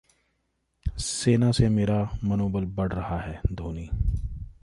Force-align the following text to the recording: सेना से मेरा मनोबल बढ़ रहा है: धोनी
सेना 0.97 1.51
से 1.51 1.69
मेरा 1.69 1.99
मनोबल 2.23 2.65
बढ़ 2.65 2.93
रहा 2.93 3.19
है: 3.19 3.41
धोनी 3.51 3.89